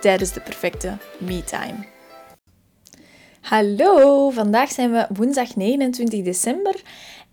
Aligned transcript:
tijdens 0.00 0.32
de 0.32 0.40
perfecte 0.40 0.96
me-time. 1.18 1.86
Hallo, 3.40 4.30
vandaag 4.30 4.70
zijn 4.70 4.92
we 4.92 5.06
woensdag 5.14 5.56
29 5.56 6.22
december 6.22 6.82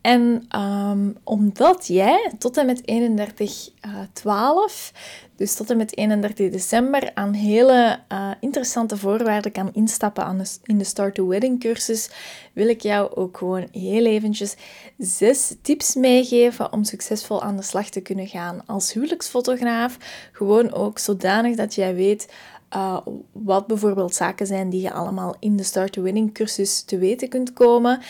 en 0.05 0.47
um, 0.59 1.17
omdat 1.23 1.87
jij 1.87 2.31
tot 2.37 2.57
en 2.57 2.65
met 2.65 2.87
31 2.87 3.69
uh, 3.85 3.91
12, 4.13 4.91
dus 5.35 5.55
tot 5.55 5.69
en 5.69 5.77
met 5.77 5.97
31 5.97 6.49
december, 6.51 7.11
aan 7.13 7.33
hele 7.33 7.99
uh, 8.11 8.31
interessante 8.39 8.97
voorwaarden 8.97 9.51
kan 9.51 9.69
instappen 9.73 10.23
aan 10.23 10.37
de, 10.37 10.57
in 10.63 10.77
de 10.77 10.83
Start 10.83 11.15
to 11.15 11.27
Wedding 11.27 11.59
cursus, 11.59 12.09
wil 12.53 12.67
ik 12.67 12.81
jou 12.81 13.15
ook 13.15 13.37
gewoon 13.37 13.67
heel 13.71 14.05
eventjes 14.05 14.55
zes 14.97 15.55
tips 15.61 15.95
meegeven 15.95 16.73
om 16.73 16.83
succesvol 16.83 17.41
aan 17.41 17.55
de 17.55 17.63
slag 17.63 17.89
te 17.89 18.01
kunnen 18.01 18.27
gaan 18.27 18.61
als 18.65 18.93
huwelijksfotograaf. 18.93 19.97
Gewoon 20.31 20.73
ook 20.73 20.99
zodanig 20.99 21.55
dat 21.55 21.75
jij 21.75 21.95
weet 21.95 22.27
uh, 22.75 22.97
wat 23.31 23.67
bijvoorbeeld 23.67 24.15
zaken 24.15 24.47
zijn 24.47 24.69
die 24.69 24.81
je 24.81 24.93
allemaal 24.93 25.35
in 25.39 25.55
de 25.55 25.63
Start 25.63 25.91
to 25.91 26.01
Winning 26.01 26.33
cursus 26.33 26.81
te 26.81 26.97
weten 26.97 27.29
kunt 27.29 27.53
komen. 27.53 28.01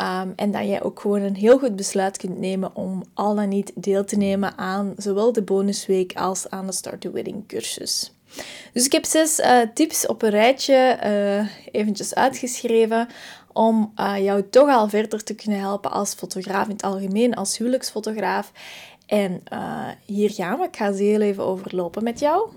Um, 0.00 0.32
en 0.36 0.50
dat 0.50 0.66
jij 0.66 0.82
ook 0.82 1.00
gewoon 1.00 1.20
een 1.20 1.34
heel 1.34 1.58
goed 1.58 1.76
besluit 1.76 2.16
kunt 2.16 2.38
nemen 2.38 2.76
om 2.76 3.02
al 3.14 3.34
dan 3.34 3.48
niet 3.48 3.72
deel 3.74 4.04
te 4.04 4.16
nemen 4.16 4.58
aan 4.58 4.94
zowel 4.96 5.32
de 5.32 5.42
bonusweek 5.42 6.12
als 6.16 6.50
aan 6.50 6.66
de 6.66 6.72
Start 6.72 7.00
to 7.00 7.10
Winning 7.10 7.46
cursus. 7.46 8.14
Dus 8.72 8.84
ik 8.84 8.92
heb 8.92 9.04
zes 9.04 9.38
uh, 9.38 9.60
tips 9.74 10.06
op 10.06 10.22
een 10.22 10.30
rijtje 10.30 10.98
uh, 11.04 11.74
eventjes 11.74 12.14
uitgeschreven 12.14 13.08
om 13.52 13.92
jou 14.18 14.44
toch 14.50 14.68
al 14.68 14.88
verder 14.88 15.24
te 15.24 15.34
kunnen 15.34 15.60
helpen 15.60 15.90
als 15.90 16.14
fotograaf 16.14 16.64
in 16.64 16.72
het 16.72 16.82
algemeen, 16.82 17.34
als 17.34 17.58
huwelijksfotograaf. 17.58 18.52
En 19.06 19.42
hier 20.04 20.30
gaan 20.30 20.58
we. 20.58 20.64
Ik 20.64 20.76
ga 20.76 20.92
ze 20.92 21.02
heel 21.02 21.20
even 21.20 21.44
overlopen 21.44 22.04
met 22.04 22.18
jou. 22.18 22.50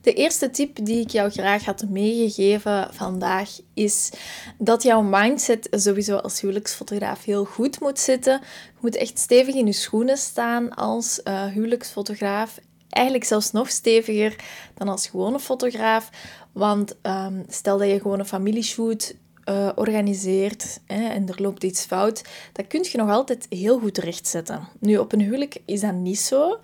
De 0.00 0.12
eerste 0.12 0.50
tip 0.50 0.84
die 0.84 1.00
ik 1.00 1.10
jou 1.10 1.30
graag 1.30 1.64
had 1.64 1.88
meegegeven 1.88 2.88
vandaag 2.94 3.50
is 3.74 4.10
dat 4.58 4.82
jouw 4.82 5.02
mindset 5.02 5.68
sowieso 5.70 6.16
als 6.16 6.40
huwelijksfotograaf 6.40 7.24
heel 7.24 7.44
goed 7.44 7.80
moet 7.80 7.98
zitten. 7.98 8.40
Je 8.64 8.78
moet 8.80 8.96
echt 8.96 9.18
stevig 9.18 9.54
in 9.54 9.66
je 9.66 9.72
schoenen 9.72 10.16
staan 10.16 10.74
als 10.74 11.20
uh, 11.24 11.44
huwelijksfotograaf. 11.44 12.58
Eigenlijk 12.88 13.26
zelfs 13.26 13.50
nog 13.50 13.70
steviger 13.70 14.36
dan 14.74 14.88
als 14.88 15.06
gewone 15.06 15.38
fotograaf. 15.40 16.10
Want 16.52 16.96
um, 17.02 17.44
stel 17.48 17.78
dat 17.78 17.88
je 17.88 18.00
gewoon 18.00 18.18
een 18.18 18.26
familieshoot 18.26 19.14
uh, 19.44 19.68
organiseert 19.74 20.80
hè, 20.86 21.08
en 21.08 21.28
er 21.28 21.42
loopt 21.42 21.64
iets 21.64 21.84
fout, 21.84 22.24
dat 22.52 22.66
kun 22.66 22.86
je 22.90 22.98
nog 22.98 23.10
altijd 23.10 23.46
heel 23.48 23.78
goed 23.78 23.98
rechtzetten. 23.98 24.68
Nu, 24.80 24.96
op 24.96 25.12
een 25.12 25.20
huwelijk 25.20 25.58
is 25.64 25.80
dat 25.80 25.94
niet 25.94 26.18
zo 26.18 26.58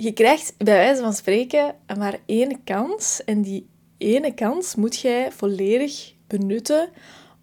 je 0.00 0.12
krijgt 0.12 0.54
bij 0.56 0.74
wijze 0.74 1.02
van 1.02 1.12
spreken 1.12 1.74
maar 1.96 2.18
één 2.26 2.64
kans. 2.64 3.24
En 3.24 3.42
die 3.42 3.68
ene 3.96 4.34
kans 4.34 4.74
moet 4.74 5.00
jij 5.00 5.32
volledig 5.32 6.12
benutten 6.26 6.88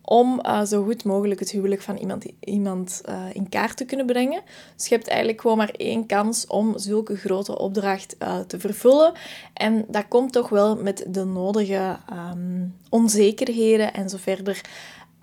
om 0.01 0.39
uh, 0.45 0.63
zo 0.63 0.83
goed 0.83 1.03
mogelijk 1.03 1.39
het 1.39 1.51
huwelijk 1.51 1.81
van 1.81 1.97
iemand, 1.97 2.25
iemand 2.39 3.01
uh, 3.09 3.23
in 3.33 3.49
kaart 3.49 3.77
te 3.77 3.85
kunnen 3.85 4.05
brengen. 4.05 4.41
Dus 4.75 4.87
je 4.87 4.95
hebt 4.95 5.07
eigenlijk 5.07 5.41
gewoon 5.41 5.57
maar 5.57 5.69
één 5.69 6.05
kans 6.05 6.47
om 6.47 6.77
zulke 6.77 7.15
grote 7.15 7.59
opdracht 7.59 8.15
uh, 8.19 8.39
te 8.39 8.59
vervullen. 8.59 9.13
En 9.53 9.85
dat 9.87 10.07
komt 10.07 10.31
toch 10.31 10.49
wel 10.49 10.75
met 10.75 11.05
de 11.07 11.23
nodige 11.23 11.97
um, 12.33 12.75
onzekerheden 12.89 13.93
en 13.93 14.09
zo 14.09 14.17
verder 14.17 14.61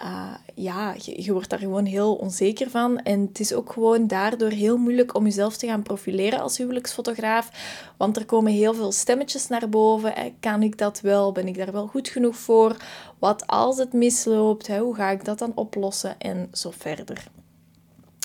uh, 0.05 0.35
ja, 0.55 0.95
je, 0.99 1.23
je, 1.23 1.33
wordt 1.33 1.51
daar 1.51 1.59
gewoon 1.59 1.85
heel 1.85 2.15
onzeker 2.15 2.71
van. 2.71 2.99
En 2.99 3.21
het 3.21 3.41
is 3.41 3.53
ook 3.53 3.73
gewoon 3.73 4.07
daardoor 4.07 4.51
heel 4.51 4.77
moeilijk 4.77 5.15
om 5.15 5.25
jezelf 5.25 5.57
te 5.57 5.67
gaan 5.67 5.83
profileren 5.83 6.41
als 6.41 6.59
huwelijksfotograaf. 6.59 7.51
Want 7.97 8.17
er 8.17 8.25
komen 8.25 8.53
heel 8.53 8.75
veel 8.75 8.93
stemmetjes 8.93 9.49
naar 9.49 9.69
boven. 9.69 10.15
Kan 10.41 10.63
ik 10.63 10.79
dat 10.79 11.01
wel? 11.01 11.33
Ben 11.33 11.49
ik 11.49 11.57
daar 11.57 11.73
wel 11.73 11.87
goed 11.87 12.09
genoeg 12.09 12.37
voor? 12.37 12.77
Wat 13.19 13.47
als 13.47 13.79
het 13.79 13.93
misloopt? 13.93 14.69
Hoe 14.69 14.95
ga 14.95 15.11
ik 15.11 15.25
dat 15.25 15.39
dan 15.39 15.53
oplossen? 15.55 16.19
En 16.19 16.49
zo 16.53 16.71
verder. 16.79 17.25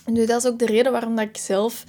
Nu, 0.05 0.25
dat 0.25 0.43
is 0.43 0.51
ook 0.51 0.59
de 0.59 0.65
reden 0.65 0.91
waarom 0.91 1.15
dat 1.15 1.25
ik 1.25 1.37
zelf 1.37 1.83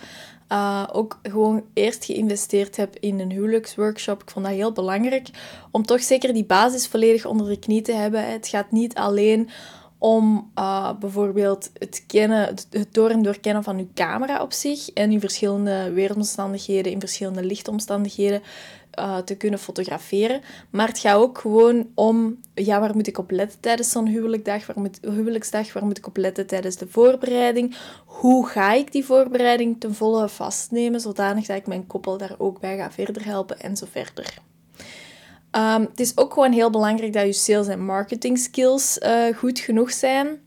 uh, 0.52 0.84
ook 0.92 1.18
gewoon 1.22 1.64
eerst 1.74 2.04
geïnvesteerd 2.04 2.76
heb 2.76 2.96
in 3.00 3.20
een 3.20 3.30
huwelijksworkshop. 3.30 4.22
Ik 4.22 4.30
vond 4.30 4.44
dat 4.44 4.54
heel 4.54 4.72
belangrijk 4.72 5.28
om 5.70 5.82
toch 5.82 6.02
zeker 6.02 6.32
die 6.32 6.44
basis 6.44 6.86
volledig 6.86 7.24
onder 7.24 7.48
de 7.48 7.58
knie 7.58 7.82
te 7.82 7.92
hebben. 7.92 8.30
Het 8.30 8.48
gaat 8.48 8.70
niet 8.70 8.94
alleen 8.94 9.48
om 9.98 10.50
uh, 10.58 10.92
bijvoorbeeld 10.98 11.70
het, 11.78 12.04
kennen, 12.06 12.54
het 12.70 12.88
door 12.94 13.10
en 13.10 13.22
door 13.22 13.40
kennen 13.40 13.62
van 13.62 13.78
uw 13.78 13.88
camera 13.94 14.42
op 14.42 14.52
zich 14.52 14.90
en 14.90 15.10
in 15.10 15.20
verschillende 15.20 15.92
weeromstandigheden, 15.92 16.92
in 16.92 17.00
verschillende 17.00 17.44
lichtomstandigheden 17.44 18.42
uh, 18.98 19.16
te 19.16 19.36
kunnen 19.36 19.58
fotograferen. 19.58 20.40
Maar 20.70 20.88
het 20.88 20.98
gaat 20.98 21.16
ook 21.16 21.38
gewoon 21.38 21.86
om, 21.94 22.40
ja, 22.54 22.80
waar 22.80 22.94
moet 22.94 23.06
ik 23.06 23.18
op 23.18 23.30
letten 23.30 23.60
tijdens 23.60 23.90
zo'n 23.90 24.06
huwelijksdag? 24.06 24.66
Waar 24.66 24.80
moet, 24.80 24.98
huwelijksdag? 25.02 25.72
Waar 25.72 25.84
moet 25.84 25.98
ik 25.98 26.06
op 26.06 26.16
letten 26.16 26.46
tijdens 26.46 26.76
de 26.76 26.88
voorbereiding? 26.88 27.76
Hoe 28.04 28.46
ga 28.46 28.72
ik 28.72 28.92
die 28.92 29.04
voorbereiding 29.04 29.80
ten 29.80 29.94
volle 29.94 30.28
vastnemen, 30.28 31.00
zodanig 31.00 31.46
dat 31.46 31.56
ik 31.56 31.66
mijn 31.66 31.86
koppel 31.86 32.18
daar 32.18 32.34
ook 32.38 32.60
bij 32.60 32.76
ga 32.76 32.90
verder 32.90 33.24
helpen 33.24 33.60
en 33.60 33.76
zo 33.76 33.86
verder. 33.90 34.34
Um, 35.52 35.80
het 35.80 36.00
is 36.00 36.16
ook 36.16 36.32
gewoon 36.32 36.52
heel 36.52 36.70
belangrijk 36.70 37.12
dat 37.12 37.24
je 37.24 37.32
sales 37.32 37.66
en 37.66 37.84
marketing 37.84 38.38
skills 38.38 38.98
uh, 39.02 39.36
goed 39.36 39.58
genoeg 39.58 39.92
zijn. 39.92 40.38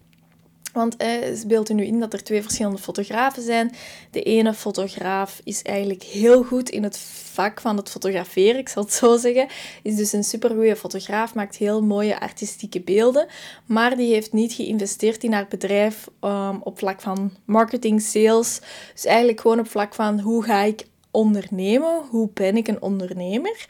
Want 0.74 0.98
eh, 0.98 1.10
beeld 1.48 1.70
u 1.70 1.74
nu 1.74 1.86
in 1.86 2.00
dat 2.00 2.14
er 2.14 2.24
twee 2.24 2.42
verschillende 2.42 2.78
fotografen 2.78 3.44
zijn. 3.44 3.72
De 4.12 4.24
ene 4.24 4.54
fotograaf 4.54 5.42
is 5.44 5.62
eigenlijk 5.62 6.04
heel 6.04 6.44
goed 6.44 6.70
in 6.70 6.84
het 6.84 6.98
vak 7.32 7.62
van 7.62 7.78
het 7.78 7.90
fotograferen, 7.90 8.60
ik 8.60 8.70
zal 8.70 8.84
het 8.84 8.94
zo 8.94 9.18
zeggen. 9.18 9.48
Is 9.84 9.96
dus 9.96 10.14
een 10.14 10.24
supergoeie 10.24 10.76
fotograaf, 10.76 11.36
maakt 11.36 11.56
heel 11.56 11.84
mooie 11.84 12.20
artistieke 12.20 12.82
beelden. 12.82 13.28
Maar 13.66 13.96
die 13.96 14.14
heeft 14.14 14.34
niet 14.34 14.54
geïnvesteerd 14.54 15.24
in 15.24 15.34
haar 15.34 15.48
bedrijf 15.50 16.08
um, 16.22 16.62
op 16.64 16.78
vlak 16.78 17.02
van 17.02 17.32
marketing, 17.46 18.02
sales. 18.02 18.60
Dus 18.94 19.06
eigenlijk 19.06 19.40
gewoon 19.40 19.60
op 19.60 19.70
vlak 19.70 19.94
van 19.94 20.20
hoe 20.20 20.44
ga 20.44 20.62
ik 20.62 20.86
ondernemen? 21.12 22.02
Hoe 22.10 22.30
ben 22.34 22.58
ik 22.58 22.68
een 22.68 22.82
ondernemer? 22.82 23.66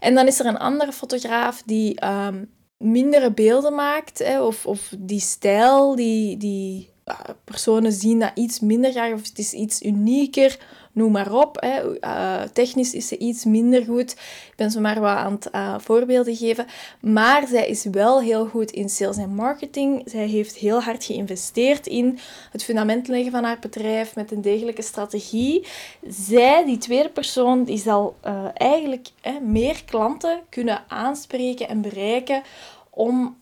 En 0.00 0.14
dan 0.14 0.26
is 0.26 0.40
er 0.40 0.46
een 0.46 0.58
andere 0.58 0.92
fotograaf 0.92 1.62
die 1.66 2.06
um, 2.06 2.50
mindere 2.76 3.32
beelden 3.32 3.74
maakt, 3.74 4.18
hè, 4.18 4.42
of, 4.42 4.66
of 4.66 4.92
die 4.98 5.20
stijl, 5.20 5.96
die, 5.96 6.36
die 6.36 6.90
uh, 7.06 7.14
personen 7.44 7.92
zien 7.92 8.18
dat 8.18 8.30
iets 8.34 8.60
minder 8.60 8.90
graag, 8.90 9.12
of 9.12 9.22
het 9.22 9.38
is 9.38 9.52
iets 9.52 9.82
unieker, 9.82 10.58
noem 10.92 11.12
maar 11.12 11.32
op. 11.32 11.56
Hè. 11.60 12.00
Uh, 12.00 12.42
technisch 12.52 12.94
is 12.94 13.08
ze 13.08 13.18
iets 13.18 13.44
minder 13.44 13.84
goed. 13.84 14.10
Ik 14.12 14.52
ben 14.56 14.70
zo 14.70 14.80
maar 14.80 15.00
wat 15.00 15.16
aan 15.16 15.32
het 15.32 15.48
uh, 15.54 15.74
voorbeelden 15.78 16.36
geven. 16.36 16.66
Maar 17.00 17.46
zij 17.46 17.68
is 17.68 17.84
wel 17.84 18.20
heel 18.20 18.46
goed 18.46 18.70
in 18.70 18.88
sales 18.88 19.16
en 19.16 19.34
marketing. 19.34 20.02
Zij 20.04 20.26
heeft 20.26 20.56
heel 20.56 20.82
hard 20.82 21.04
geïnvesteerd 21.04 21.86
in 21.86 22.18
het 22.50 22.64
fundament 22.64 23.08
leggen 23.08 23.32
van 23.32 23.44
haar 23.44 23.58
bedrijf 23.58 24.14
met 24.14 24.32
een 24.32 24.42
degelijke 24.42 24.82
strategie. 24.82 25.66
Zij, 26.08 26.64
die 26.64 26.78
tweede 26.78 27.10
persoon, 27.10 27.64
die 27.64 27.78
zal 27.78 28.16
uh, 28.26 28.44
eigenlijk 28.54 29.08
meer 29.42 29.84
klanten 29.84 30.40
kunnen 30.48 30.84
aanspreken 30.88 31.68
en 31.68 31.80
bereiken 31.80 32.42
om 32.90 33.36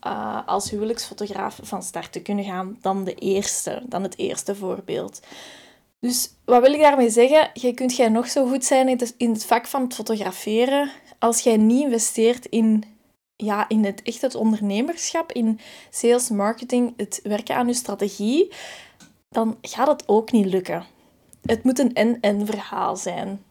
als 0.45 0.69
huwelijksfotograaf 0.69 1.59
van 1.63 1.83
start 1.83 2.11
te 2.11 2.21
kunnen 2.21 2.45
gaan 2.45 2.77
dan, 2.81 3.03
de 3.03 3.13
eerste, 3.13 3.81
dan 3.85 4.03
het 4.03 4.17
eerste 4.17 4.55
voorbeeld. 4.55 5.19
Dus 5.99 6.29
wat 6.45 6.61
wil 6.61 6.73
ik 6.73 6.81
daarmee 6.81 7.09
zeggen? 7.09 7.49
Je 7.53 7.73
kunt 7.73 7.95
jij 7.95 8.09
nog 8.09 8.27
zo 8.27 8.47
goed 8.47 8.65
zijn 8.65 8.87
in 8.87 8.97
het, 8.97 9.13
in 9.17 9.31
het 9.31 9.45
vak 9.45 9.67
van 9.67 9.81
het 9.81 9.93
fotograferen. 9.93 10.91
Als 11.19 11.39
jij 11.39 11.57
niet 11.57 11.83
investeert 11.83 12.45
in, 12.45 12.83
ja, 13.35 13.69
in 13.69 13.85
het, 13.85 14.01
echt 14.01 14.21
het 14.21 14.35
ondernemerschap, 14.35 15.31
in 15.31 15.59
sales, 15.89 16.29
marketing, 16.29 16.93
het 16.97 17.19
werken 17.23 17.55
aan 17.55 17.67
je 17.67 17.73
strategie, 17.73 18.51
dan 19.29 19.57
gaat 19.61 19.87
het 19.87 20.07
ook 20.07 20.31
niet 20.31 20.45
lukken. 20.45 20.85
Het 21.45 21.63
moet 21.63 21.79
een 21.79 21.93
en-en 21.93 22.45
verhaal 22.45 22.95
zijn. 22.95 23.43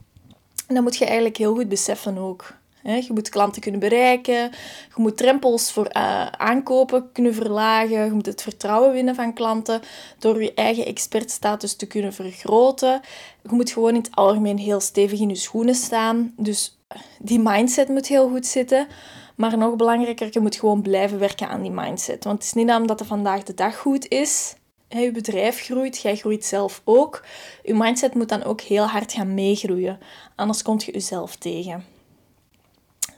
En 0.66 0.74
dat 0.74 0.82
moet 0.82 0.96
je 0.96 1.04
eigenlijk 1.04 1.36
heel 1.36 1.54
goed 1.54 1.68
beseffen 1.68 2.18
ook. 2.18 2.54
Je 2.94 3.12
moet 3.12 3.28
klanten 3.28 3.62
kunnen 3.62 3.80
bereiken, 3.80 4.34
je 4.34 4.96
moet 4.96 5.16
drempels 5.16 5.72
voor 5.72 5.90
uh, 5.96 6.26
aankopen 6.26 7.12
kunnen 7.12 7.34
verlagen, 7.34 8.04
je 8.04 8.10
moet 8.10 8.26
het 8.26 8.42
vertrouwen 8.42 8.92
winnen 8.92 9.14
van 9.14 9.32
klanten 9.34 9.80
door 10.18 10.42
je 10.42 10.54
eigen 10.54 10.86
expertstatus 10.86 11.76
te 11.76 11.86
kunnen 11.86 12.12
vergroten. 12.12 13.00
Je 13.42 13.48
moet 13.54 13.70
gewoon 13.70 13.94
in 13.94 14.00
het 14.02 14.16
algemeen 14.16 14.58
heel 14.58 14.80
stevig 14.80 15.20
in 15.20 15.28
je 15.28 15.34
schoenen 15.34 15.74
staan. 15.74 16.32
Dus 16.36 16.78
die 17.18 17.40
mindset 17.40 17.88
moet 17.88 18.06
heel 18.06 18.28
goed 18.28 18.46
zitten. 18.46 18.86
Maar 19.34 19.58
nog 19.58 19.76
belangrijker, 19.76 20.28
je 20.30 20.40
moet 20.40 20.56
gewoon 20.56 20.82
blijven 20.82 21.18
werken 21.18 21.48
aan 21.48 21.62
die 21.62 21.70
mindset. 21.70 22.24
Want 22.24 22.36
het 22.36 22.46
is 22.46 22.52
niet 22.52 22.70
omdat 22.70 22.98
het 22.98 23.08
vandaag 23.08 23.42
de 23.42 23.54
dag 23.54 23.76
goed 23.76 24.08
is. 24.08 24.54
Je 24.88 25.10
bedrijf 25.10 25.60
groeit, 25.60 25.98
jij 25.98 26.16
groeit 26.16 26.44
zelf 26.44 26.82
ook. 26.84 27.24
Je 27.62 27.74
mindset 27.74 28.14
moet 28.14 28.28
dan 28.28 28.44
ook 28.44 28.60
heel 28.60 28.84
hard 28.84 29.12
gaan 29.12 29.34
meegroeien. 29.34 29.98
Anders 30.36 30.62
komt 30.62 30.84
je 30.84 30.92
jezelf 30.92 31.36
tegen. 31.36 31.95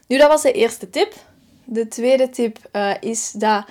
Nu, 0.08 0.19
dat 0.19 0.28
was 0.28 0.43
de 0.43 0.52
eerste 0.52 0.90
tip. 0.90 1.14
De 1.64 1.88
tweede 1.88 2.31
tip 2.31 2.58
uh, 2.72 2.94
is 3.00 3.31
dat 3.32 3.64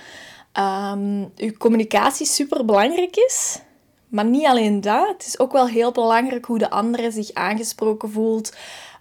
um, 0.58 1.32
je 1.34 1.56
communicatie 1.58 2.26
super 2.26 2.64
belangrijk 2.64 3.16
is. 3.16 3.58
Maar 4.08 4.24
niet 4.24 4.46
alleen 4.46 4.80
dat. 4.80 5.08
Het 5.08 5.26
is 5.26 5.38
ook 5.38 5.52
wel 5.52 5.66
heel 5.66 5.92
belangrijk 5.92 6.44
hoe 6.44 6.58
de 6.58 6.70
andere 6.70 7.10
zich 7.10 7.32
aangesproken 7.32 8.10
voelt. 8.10 8.56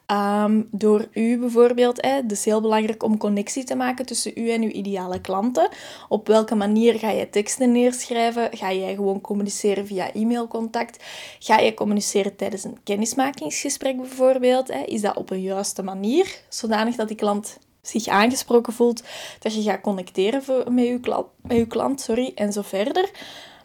Ehm, 0.07 0.61
door 0.71 1.07
u 1.13 1.37
bijvoorbeeld. 1.37 2.01
Hè. 2.01 2.19
Is 2.27 2.45
heel 2.45 2.61
belangrijk 2.61 3.03
om 3.03 3.17
connectie 3.17 3.63
te 3.63 3.75
maken 3.75 4.05
tussen 4.05 4.31
u 4.35 4.49
en 4.49 4.61
uw 4.61 4.69
ideale 4.69 5.21
klanten. 5.21 5.69
Op 6.09 6.27
welke 6.27 6.55
manier 6.55 6.99
ga 6.99 7.09
je 7.09 7.29
teksten 7.29 7.71
neerschrijven? 7.71 8.49
Ga 8.51 8.73
jij 8.73 8.95
gewoon 8.95 9.21
communiceren 9.21 9.87
via 9.87 10.13
e-mailcontact? 10.13 11.03
Ga 11.39 11.59
je 11.59 11.73
communiceren 11.73 12.35
tijdens 12.35 12.63
een 12.63 12.77
kennismakingsgesprek 12.83 13.97
bijvoorbeeld? 13.97 14.67
Hè? 14.67 14.79
Is 14.79 15.01
dat 15.01 15.15
op 15.15 15.29
een 15.29 15.41
juiste 15.41 15.83
manier, 15.83 16.41
zodanig 16.49 16.95
dat 16.95 17.07
die 17.07 17.17
klant 17.17 17.57
zich 17.81 18.07
aangesproken 18.07 18.73
voelt, 18.73 19.03
dat 19.39 19.55
je 19.55 19.61
gaat 19.61 19.81
connecteren 19.81 20.73
met 20.73 20.85
je 20.85 20.99
klant, 20.99 21.27
met 21.41 21.57
je 21.57 21.67
klant 21.67 22.01
sorry, 22.01 22.31
en 22.35 22.53
zo 22.53 22.61
verder. 22.61 23.09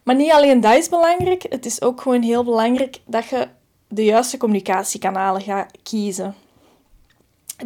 Maar 0.03 0.15
niet 0.15 0.33
alleen 0.33 0.61
dat 0.61 0.77
is 0.77 0.89
belangrijk, 0.89 1.47
het 1.49 1.67
is 1.67 1.83
ook 1.83 2.00
gewoon 2.00 2.23
heel 2.23 2.44
belangrijk 2.44 3.00
dat 3.06 3.29
je 3.29 3.49
de 3.94 4.05
juiste 4.05 4.37
communicatiekanalen 4.37 5.43
gaat 5.43 5.71
kiezen. 5.83 6.35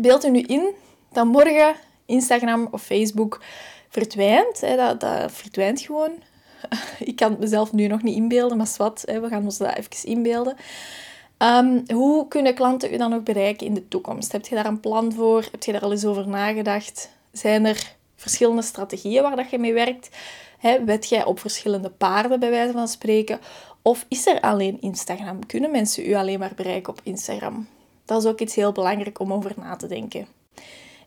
Beeld 0.00 0.25
u 0.25 0.31
nu 0.31 0.40
in 0.40 0.75
dat 1.12 1.26
morgen 1.26 1.75
Instagram 2.06 2.69
of 2.70 2.82
Facebook 2.82 3.40
verdwijnt. 3.88 4.61
Hè, 4.61 4.76
dat, 4.76 5.00
dat 5.00 5.32
verdwijnt 5.32 5.81
gewoon. 5.81 6.11
Ik 6.99 7.17
kan 7.17 7.31
het 7.31 7.40
mezelf 7.40 7.73
nu 7.73 7.87
nog 7.87 8.02
niet 8.02 8.17
inbeelden, 8.17 8.56
maar 8.56 8.69
hè, 9.05 9.20
we 9.20 9.28
gaan 9.28 9.44
ons 9.44 9.58
dat 9.58 9.76
even 9.76 10.08
inbeelden. 10.08 10.56
Um, 11.38 11.82
hoe 11.94 12.28
kunnen 12.28 12.55
klanten 12.55 12.93
u 12.93 12.96
dan 12.96 13.11
nog 13.11 13.23
bereiken 13.23 13.67
in 13.67 13.75
de 13.75 13.88
toekomst? 13.88 14.32
Heb 14.32 14.46
je 14.46 14.55
daar 14.55 14.67
een 14.67 14.81
plan 14.81 15.12
voor? 15.12 15.49
Heb 15.50 15.62
je 15.62 15.73
daar 15.73 15.82
al 15.82 15.93
eens 15.93 16.05
over 16.05 16.28
nagedacht? 16.28 17.11
Zijn 17.32 17.67
er 17.67 17.94
verschillende 18.26 18.62
strategieën 18.62 19.23
waar 19.23 19.37
dat 19.37 19.50
je 19.50 19.58
mee 19.58 19.73
werkt? 19.73 20.08
Wed 20.84 21.08
jij 21.08 21.25
op 21.25 21.40
verschillende 21.40 21.90
paarden, 21.90 22.40
bij 22.40 22.50
wijze 22.50 22.73
van 22.73 22.88
spreken? 22.88 23.40
Of 23.82 24.05
is 24.08 24.26
er 24.26 24.40
alleen 24.40 24.81
Instagram? 24.81 25.46
Kunnen 25.46 25.70
mensen 25.70 26.08
u 26.08 26.14
alleen 26.14 26.38
maar 26.38 26.52
bereiken 26.56 26.93
op 26.93 27.00
Instagram? 27.02 27.69
Dat 28.05 28.23
is 28.23 28.28
ook 28.28 28.40
iets 28.40 28.55
heel 28.55 28.73
belangrijk 28.73 29.19
om 29.19 29.32
over 29.32 29.52
na 29.56 29.76
te 29.76 29.87
denken. 29.87 30.26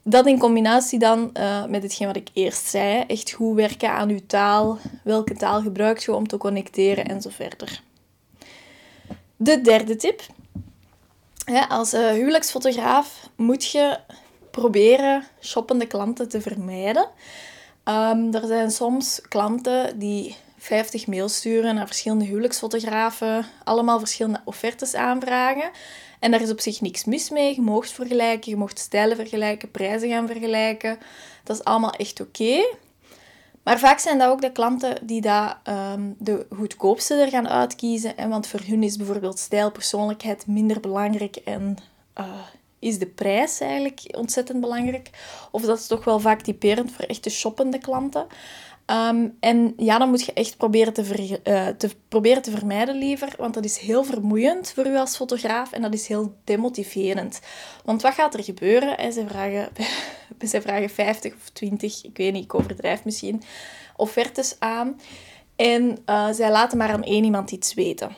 Dat 0.03 0.25
in 0.25 0.39
combinatie 0.39 0.99
dan 0.99 1.29
uh, 1.33 1.65
met 1.65 1.83
hetgeen 1.83 2.07
wat 2.07 2.15
ik 2.15 2.29
eerst 2.33 2.65
zei. 2.65 3.03
Echt 3.07 3.31
goed 3.31 3.55
werken 3.55 3.91
aan 3.91 4.09
uw 4.09 4.25
taal. 4.27 4.77
Welke 5.03 5.33
taal 5.33 5.61
gebruikt 5.61 6.03
je 6.03 6.15
om 6.15 6.27
te 6.27 6.37
connecteren 6.37 7.05
en 7.05 7.21
zo 7.21 7.29
verder. 7.29 7.81
De 9.35 9.61
derde 9.61 9.95
tip. 9.95 10.21
als 11.69 11.93
uh, 11.93 12.09
huwelijksfotograaf 12.09 13.29
moet 13.35 13.71
je 13.71 13.97
proberen 14.51 15.23
shoppende 15.41 15.85
klanten 15.85 16.29
te 16.29 16.41
vermijden. 16.41 17.07
Um, 17.85 18.33
er 18.33 18.47
zijn 18.47 18.71
soms 18.71 19.21
klanten 19.21 19.99
die 19.99 20.35
50 20.57 21.07
mails 21.07 21.35
sturen 21.35 21.75
naar 21.75 21.87
verschillende 21.87 22.25
huwelijksfotografen, 22.25 23.45
allemaal 23.63 23.99
verschillende 23.99 24.41
offertes 24.43 24.95
aanvragen. 24.95 25.69
En 26.19 26.31
daar 26.31 26.41
is 26.41 26.51
op 26.51 26.59
zich 26.59 26.81
niks 26.81 27.05
mis 27.05 27.29
mee. 27.29 27.55
Je 27.55 27.61
mocht 27.61 27.91
vergelijken, 27.91 28.51
je 28.51 28.57
mocht 28.57 28.79
stijlen 28.79 29.15
vergelijken, 29.15 29.71
prijzen 29.71 30.09
gaan 30.09 30.27
vergelijken. 30.27 30.97
Dat 31.43 31.55
is 31.55 31.63
allemaal 31.63 31.93
echt 31.93 32.21
oké. 32.21 32.65
Maar 33.63 33.79
vaak 33.79 33.99
zijn 33.99 34.17
dat 34.17 34.29
ook 34.29 34.41
de 34.41 34.51
klanten 34.51 35.07
die 35.07 35.21
dat, 35.21 35.57
um, 35.63 36.15
de 36.17 36.45
goedkoopste 36.55 37.15
er 37.15 37.29
gaan 37.29 37.49
uitkiezen. 37.49 38.17
En 38.17 38.29
want 38.29 38.47
voor 38.47 38.61
hun 38.65 38.83
is 38.83 38.97
bijvoorbeeld 38.97 39.39
stijl, 39.39 39.71
persoonlijkheid 39.71 40.47
minder 40.47 40.79
belangrijk 40.79 41.35
en 41.35 41.77
uh, 42.19 42.25
is 42.79 42.99
de 42.99 43.07
prijs 43.07 43.59
eigenlijk 43.59 44.01
ontzettend 44.17 44.61
belangrijk. 44.61 45.09
Of 45.51 45.61
dat 45.61 45.79
is 45.79 45.87
toch 45.87 46.03
wel 46.03 46.19
vaak 46.19 46.41
typerend 46.41 46.91
voor 46.91 47.05
echte 47.05 47.29
shoppende 47.29 47.77
klanten. 47.77 48.27
Ehm, 48.89 49.27
en 49.39 49.73
ja, 49.77 49.97
dan 49.97 50.09
moet 50.09 50.25
je 50.25 50.33
echt 50.33 50.57
proberen 50.57 50.93
te, 50.93 51.39
uh, 51.43 51.67
te, 51.67 51.89
proberen 52.07 52.41
te 52.41 52.51
vermijden 52.51 52.95
liever, 52.97 53.33
want 53.37 53.53
dat 53.53 53.65
is 53.65 53.77
heel 53.77 54.03
vermoeiend 54.03 54.71
voor 54.71 54.87
u 54.87 54.97
als 54.97 55.15
fotograaf 55.15 55.71
en 55.71 55.81
dat 55.81 55.93
is 55.93 56.07
heel 56.07 56.33
demotiverend. 56.43 57.39
Want 57.85 58.01
wat 58.01 58.13
gaat 58.13 58.33
er 58.33 58.43
gebeuren? 58.43 58.97
En 58.97 59.13
ze, 59.13 59.27
vragen, 59.27 59.69
ze 60.49 60.61
vragen 60.61 60.89
50 60.89 61.33
of 61.33 61.49
20, 61.49 62.03
ik 62.03 62.17
weet 62.17 62.33
niet, 62.33 62.43
ik 62.43 62.53
overdrijf 62.53 63.05
misschien, 63.05 63.41
offertes 63.95 64.55
aan. 64.59 64.99
En 65.55 65.97
uh, 66.05 66.27
zij 66.31 66.51
laten 66.51 66.77
maar 66.77 66.91
aan 66.91 67.03
één 67.03 67.23
iemand 67.23 67.51
iets 67.51 67.73
weten. 67.73 68.15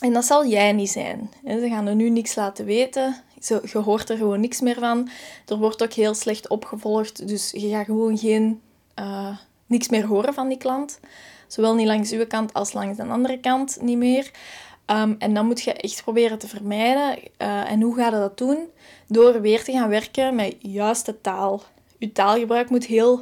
En 0.00 0.12
dat 0.12 0.24
zal 0.24 0.46
jij 0.46 0.72
niet 0.72 0.90
zijn. 0.90 1.30
Ze 1.44 1.68
gaan 1.68 1.86
er 1.86 1.94
nu 1.94 2.10
niks 2.10 2.34
laten 2.34 2.64
weten. 2.64 3.16
Je 3.40 3.78
hoort 3.78 4.10
er 4.10 4.16
gewoon 4.16 4.40
niks 4.40 4.60
meer 4.60 4.78
van. 4.78 5.08
Er 5.46 5.56
wordt 5.56 5.82
ook 5.82 5.92
heel 5.92 6.14
slecht 6.14 6.48
opgevolgd. 6.48 7.28
Dus 7.28 7.50
je 7.50 7.68
gaat 7.68 7.84
gewoon 7.84 8.18
geen, 8.18 8.60
uh, 8.98 9.36
niks 9.66 9.88
meer 9.88 10.06
horen 10.06 10.34
van 10.34 10.48
die 10.48 10.58
klant. 10.58 11.00
Zowel 11.46 11.74
niet 11.74 11.86
langs 11.86 12.12
uw 12.12 12.26
kant 12.26 12.52
als 12.52 12.72
langs 12.72 12.96
de 12.96 13.04
andere 13.04 13.38
kant 13.40 13.78
niet 13.80 13.98
meer. 13.98 14.30
Um, 14.86 15.16
en 15.18 15.34
dan 15.34 15.46
moet 15.46 15.62
je 15.62 15.72
echt 15.72 16.02
proberen 16.02 16.38
te 16.38 16.48
vermijden. 16.48 17.18
Uh, 17.38 17.70
en 17.70 17.80
hoe 17.80 17.94
ga 17.94 18.04
je 18.04 18.10
dat 18.10 18.38
doen? 18.38 18.58
Door 19.06 19.40
weer 19.40 19.64
te 19.64 19.72
gaan 19.72 19.88
werken 19.88 20.34
met 20.34 20.56
juiste 20.58 21.20
taal. 21.20 21.62
Je 21.98 22.12
taalgebruik 22.12 22.70
moet 22.70 22.86
heel 22.86 23.20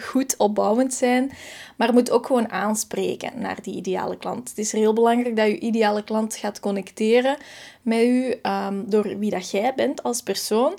goed 0.00 0.36
opbouwend 0.36 0.94
zijn, 0.94 1.30
maar 1.76 1.92
moet 1.92 2.10
ook 2.10 2.26
gewoon 2.26 2.50
aanspreken 2.50 3.32
naar 3.40 3.62
die 3.62 3.74
ideale 3.74 4.16
klant. 4.16 4.48
Het 4.48 4.58
is 4.58 4.72
heel 4.72 4.92
belangrijk 4.92 5.36
dat 5.36 5.46
je 5.46 5.58
ideale 5.58 6.04
klant 6.04 6.36
gaat 6.36 6.60
connecteren 6.60 7.36
met 7.82 8.00
u 8.00 8.34
um, 8.42 8.90
door 8.90 9.18
wie 9.18 9.30
dat 9.30 9.50
jij 9.50 9.72
bent 9.76 10.02
als 10.02 10.22
persoon. 10.22 10.78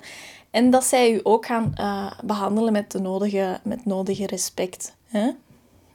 En 0.52 0.70
dat 0.70 0.84
zij 0.84 1.14
u 1.14 1.20
ook 1.24 1.46
gaan 1.46 1.74
uh, 1.80 2.12
behandelen 2.24 2.74
met, 2.74 2.92
de 2.92 3.00
nodige, 3.00 3.60
met 3.64 3.86
nodige 3.86 4.28
respect. 4.28 4.96
Hè? 5.08 5.32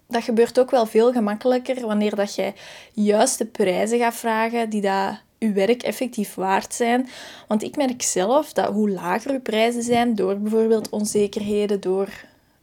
Dat 0.09 0.23
gebeurt 0.23 0.59
ook 0.59 0.71
wel 0.71 0.87
veel 0.87 1.13
gemakkelijker 1.13 1.87
wanneer 1.87 2.15
dat 2.15 2.35
jij 2.35 2.55
juiste 2.93 3.47
prijzen 3.47 3.99
gaat 3.99 4.15
vragen 4.15 4.71
die 4.71 4.81
dat 4.81 5.21
uw 5.39 5.53
werk 5.53 5.83
effectief 5.83 6.35
waard 6.35 6.75
zijn. 6.75 7.09
Want 7.49 7.63
ik 7.63 7.77
merk 7.77 8.03
zelf 8.03 8.53
dat 8.53 8.69
hoe 8.69 8.91
lager 8.91 9.31
uw 9.31 9.41
prijzen 9.41 9.83
zijn, 9.83 10.15
door 10.15 10.39
bijvoorbeeld 10.39 10.89
onzekerheden, 10.89 11.81
door 11.81 12.09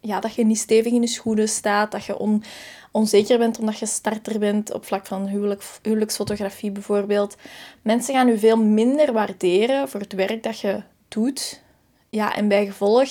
ja, 0.02 0.20
dat 0.20 0.36
je 0.36 0.46
niet 0.46 0.58
stevig 0.58 0.92
in 0.92 1.02
je 1.02 1.08
schoenen 1.08 1.50
staat, 1.50 1.92
dat 1.92 2.06
je 2.06 2.18
on, 2.18 2.44
onzeker 2.92 3.38
bent 3.38 3.60
omdat 3.60 3.80
je 3.80 3.86
starter 3.86 4.40
bent 4.40 4.74
op 4.74 4.86
vlak 4.86 5.06
van 5.06 5.28
huwelijk, 5.28 5.64
huwelijksfotografie 5.82 6.72
bijvoorbeeld. 6.72 7.36
Mensen 7.82 8.14
gaan 8.14 8.28
je 8.28 8.40
veel 8.40 8.58
minder 8.58 9.14
waarderen 9.14 9.90
voor 9.90 10.00
het 10.00 10.14
werk 10.14 10.44
dat 10.44 10.60
je 10.60 10.84
doet. 11.08 11.62
Ja, 12.10 12.36
en 12.36 12.48
bij 12.48 12.66
gevolg 12.66 13.10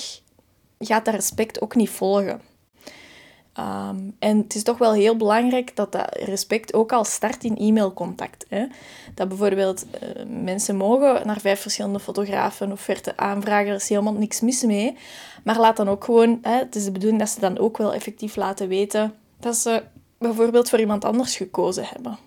gaat 0.79 1.05
dat 1.05 1.15
respect 1.15 1.61
ook 1.61 1.75
niet 1.75 1.91
volgen. 1.91 2.50
Ehm, 3.61 3.97
en 4.19 4.37
het 4.39 4.55
is 4.55 4.63
toch 4.63 4.79
wel 4.79 4.93
heel 4.93 5.17
belangrijk 5.17 5.77
dat 5.77 5.93
dat 5.93 6.17
respect 6.25 6.75
ook 6.75 6.93
al 6.93 7.05
start 7.05 7.45
in 7.45 7.57
e-mailcontact. 7.57 8.47
Dat 9.15 9.29
bijvoorbeeld 9.29 9.85
uh, 9.85 10.25
mensen 10.43 10.77
mogen 10.77 11.27
naar 11.27 11.41
vijf 11.41 11.61
verschillende 11.61 12.01
fotografen 12.01 12.67
of 12.67 12.73
offerte 12.73 13.17
aanvragen, 13.17 13.69
er 13.69 13.75
is 13.75 13.89
helemaal 13.89 14.13
niks 14.13 14.41
mis 14.41 14.63
mee. 14.63 14.97
Maar 15.45 15.59
laat 15.59 15.77
dan 15.77 15.89
ook 15.89 16.05
gewoon, 16.05 16.39
hè, 16.43 16.59
het 16.59 16.77
is 16.77 16.85
de 16.85 16.91
bedoeling 16.91 17.21
dat 17.21 17.29
ze 17.29 17.41
dan 17.41 17.59
ook 17.59 17.79
wel 17.79 17.95
effectief 17.95 18.37
laten 18.37 18.69
weten 18.69 19.15
dat 19.41 19.57
ze 19.57 19.83
bijvoorbeeld 20.19 20.69
voor 20.69 20.79
iemand 20.79 21.05
anders 21.05 21.37
gekozen 21.37 21.85
hebben. 21.85 22.19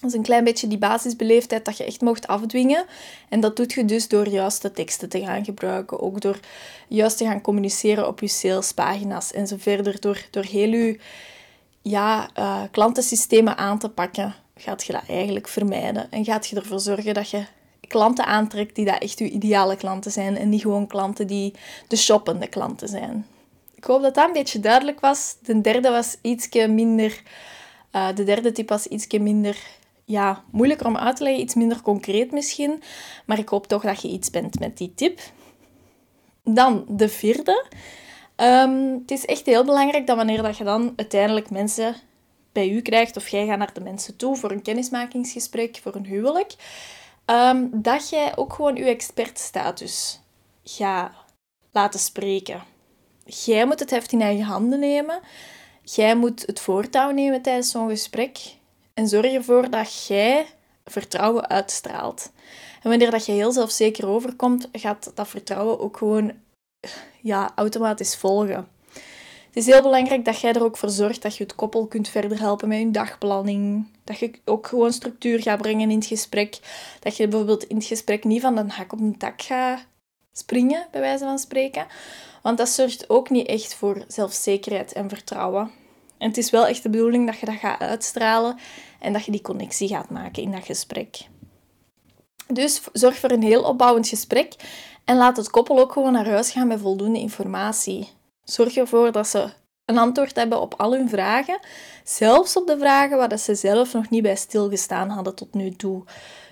Dat 0.00 0.10
is 0.10 0.16
een 0.16 0.22
klein 0.22 0.44
beetje 0.44 0.68
die 0.68 0.78
basisbeleefdheid 0.78 1.64
dat 1.64 1.76
je 1.76 1.84
echt 1.84 2.00
mocht 2.00 2.26
afdwingen. 2.26 2.84
En 3.28 3.40
dat 3.40 3.56
doet 3.56 3.72
je 3.72 3.84
dus 3.84 4.08
door 4.08 4.28
juiste 4.28 4.72
teksten 4.72 5.08
te 5.08 5.20
gaan 5.20 5.44
gebruiken. 5.44 6.00
Ook 6.00 6.20
door 6.20 6.38
juist 6.88 7.16
te 7.16 7.24
gaan 7.24 7.40
communiceren 7.40 8.06
op 8.06 8.20
je 8.20 8.28
salespagina's 8.28 9.32
en 9.32 9.46
zo 9.46 9.56
verder. 9.58 10.00
Door, 10.00 10.24
door 10.30 10.44
heel 10.44 10.72
je 10.72 10.98
ja, 11.82 12.30
uh, 12.38 12.62
klantensystemen 12.70 13.56
aan 13.56 13.78
te 13.78 13.88
pakken, 13.88 14.34
gaat 14.56 14.86
je 14.86 14.92
dat 14.92 15.02
eigenlijk 15.08 15.48
vermijden. 15.48 16.10
En 16.10 16.24
gaat 16.24 16.46
je 16.46 16.56
ervoor 16.56 16.80
zorgen 16.80 17.14
dat 17.14 17.30
je 17.30 17.44
klanten 17.88 18.26
aantrekt 18.26 18.74
die 18.74 18.84
dat 18.84 19.02
echt 19.02 19.18
je 19.18 19.30
ideale 19.30 19.76
klanten 19.76 20.12
zijn. 20.12 20.36
En 20.36 20.48
niet 20.48 20.60
gewoon 20.62 20.86
klanten 20.86 21.26
die 21.26 21.54
de 21.88 21.96
shoppende 21.96 22.46
klanten 22.46 22.88
zijn. 22.88 23.26
Ik 23.74 23.84
hoop 23.84 24.02
dat 24.02 24.14
dat 24.14 24.26
een 24.26 24.32
beetje 24.32 24.60
duidelijk 24.60 25.00
was. 25.00 25.36
De 25.42 25.60
derde 25.60 25.90
was 25.90 26.16
ietsje 26.22 26.68
minder... 26.68 27.22
Uh, 27.96 28.08
de 28.14 28.24
derde 28.24 28.52
tip 28.52 28.68
was 28.68 28.86
ietsje 28.86 29.18
minder 29.18 29.56
ja, 30.10 30.44
moeilijker 30.50 30.86
om 30.86 30.96
uit 30.96 31.16
te 31.16 31.22
leggen, 31.22 31.42
iets 31.42 31.54
minder 31.54 31.82
concreet 31.82 32.32
misschien. 32.32 32.82
Maar 33.26 33.38
ik 33.38 33.48
hoop 33.48 33.66
toch 33.66 33.82
dat 33.82 34.02
je 34.02 34.08
iets 34.08 34.30
bent 34.30 34.58
met 34.58 34.76
die 34.76 34.92
tip. 34.94 35.20
Dan 36.44 36.84
de 36.88 37.08
vierde. 37.08 37.64
Um, 38.36 38.92
het 39.00 39.10
is 39.10 39.24
echt 39.26 39.46
heel 39.46 39.64
belangrijk 39.64 40.06
dat 40.06 40.16
wanneer 40.16 40.42
dat 40.42 40.56
je 40.56 40.64
dan 40.64 40.92
uiteindelijk 40.96 41.50
mensen 41.50 41.94
bij 42.52 42.68
u 42.68 42.80
krijgt, 42.80 43.16
of 43.16 43.28
jij 43.28 43.46
gaat 43.46 43.58
naar 43.58 43.74
de 43.74 43.80
mensen 43.80 44.16
toe 44.16 44.36
voor 44.36 44.50
een 44.50 44.62
kennismakingsgesprek, 44.62 45.80
voor 45.82 45.94
een 45.94 46.06
huwelijk, 46.06 46.56
Ehm, 47.30 47.66
dat 47.72 48.08
jij 48.08 48.36
ook 48.36 48.52
gewoon 48.52 48.76
je 48.76 48.84
expertstatus 48.84 50.20
gaat 50.64 51.12
laten 51.72 52.00
spreken. 52.00 52.62
Jij 53.24 53.66
moet 53.66 53.80
het 53.80 53.90
heft 53.90 54.12
in 54.12 54.20
eigen 54.20 54.44
handen 54.44 54.78
nemen. 54.78 55.20
Jij 55.82 56.16
moet 56.16 56.46
het 56.46 56.60
voortouw 56.60 57.10
nemen 57.10 57.42
tijdens 57.42 57.70
zo'n 57.70 57.88
gesprek. 57.88 58.38
En 58.94 59.08
zorg 59.08 59.32
ervoor 59.32 59.70
dat 59.70 60.06
jij 60.06 60.46
vertrouwen 60.84 61.48
uitstraalt. 61.48 62.30
En 62.82 62.88
wanneer 62.88 63.10
dat 63.10 63.26
je 63.26 63.32
heel 63.32 63.52
zelfzeker 63.52 64.08
overkomt, 64.08 64.68
gaat 64.72 65.12
dat 65.14 65.28
vertrouwen 65.28 65.80
ook 65.80 65.96
gewoon 65.96 66.32
ja, 67.20 67.52
automatisch 67.54 68.16
volgen. 68.16 68.68
Het 69.46 69.56
is 69.58 69.66
heel 69.66 69.82
belangrijk 69.82 70.24
dat 70.24 70.40
jij 70.40 70.52
er 70.52 70.64
ook 70.64 70.76
voor 70.76 70.90
zorgt 70.90 71.22
dat 71.22 71.36
je 71.36 71.42
het 71.42 71.54
koppel 71.54 71.86
kunt 71.86 72.08
verder 72.08 72.40
helpen 72.40 72.68
met 72.68 72.78
je 72.78 72.90
dagplanning. 72.90 73.86
Dat 74.04 74.18
je 74.18 74.30
ook 74.44 74.66
gewoon 74.66 74.92
structuur 74.92 75.42
gaat 75.42 75.62
brengen 75.62 75.90
in 75.90 75.98
het 75.98 76.06
gesprek. 76.06 76.58
Dat 77.00 77.16
je 77.16 77.28
bijvoorbeeld 77.28 77.64
in 77.64 77.76
het 77.76 77.84
gesprek 77.84 78.24
niet 78.24 78.40
van 78.40 78.54
de 78.54 78.64
hak 78.68 78.92
op 78.92 78.98
de 78.98 79.16
tak 79.16 79.42
gaat 79.42 79.86
springen, 80.32 80.86
bij 80.90 81.00
wijze 81.00 81.24
van 81.24 81.38
spreken. 81.38 81.86
Want 82.42 82.58
dat 82.58 82.68
zorgt 82.68 83.10
ook 83.10 83.30
niet 83.30 83.46
echt 83.46 83.74
voor 83.74 84.04
zelfzekerheid 84.08 84.92
en 84.92 85.08
vertrouwen. 85.08 85.70
En 86.20 86.28
het 86.28 86.36
is 86.36 86.50
wel 86.50 86.66
echt 86.66 86.82
de 86.82 86.90
bedoeling 86.90 87.26
dat 87.26 87.38
je 87.38 87.46
dat 87.46 87.54
gaat 87.54 87.80
uitstralen 87.80 88.58
en 88.98 89.12
dat 89.12 89.24
je 89.24 89.30
die 89.30 89.40
connectie 89.40 89.88
gaat 89.88 90.10
maken 90.10 90.42
in 90.42 90.50
dat 90.50 90.64
gesprek. 90.64 91.18
Dus 92.46 92.80
zorg 92.92 93.16
voor 93.16 93.30
een 93.30 93.42
heel 93.42 93.62
opbouwend 93.62 94.08
gesprek 94.08 94.54
en 95.04 95.16
laat 95.16 95.36
het 95.36 95.50
koppel 95.50 95.78
ook 95.78 95.92
gewoon 95.92 96.12
naar 96.12 96.28
huis 96.28 96.50
gaan 96.50 96.66
met 96.66 96.80
voldoende 96.80 97.18
informatie. 97.18 98.08
Zorg 98.44 98.76
ervoor 98.76 99.12
dat 99.12 99.26
ze 99.26 99.48
een 99.84 99.98
antwoord 99.98 100.36
hebben 100.36 100.60
op 100.60 100.74
al 100.74 100.92
hun 100.92 101.08
vragen, 101.08 101.58
zelfs 102.04 102.56
op 102.56 102.66
de 102.66 102.78
vragen 102.78 103.16
waar 103.16 103.38
ze 103.38 103.54
zelf 103.54 103.92
nog 103.92 104.10
niet 104.10 104.22
bij 104.22 104.36
stilgestaan 104.36 105.08
hadden 105.08 105.34
tot 105.34 105.54
nu 105.54 105.70
toe. 105.70 106.04